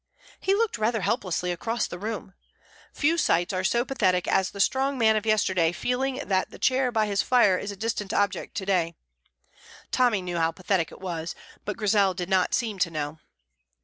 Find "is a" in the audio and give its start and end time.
7.55-7.75